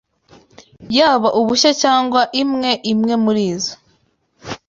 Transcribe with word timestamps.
yaba 0.97 1.29
ubushyo 1.39 1.71
cyangwa 1.81 2.21
imwe 2.41 2.71
imwe 2.91 3.13
muri 3.23 3.45
zo 3.63 3.73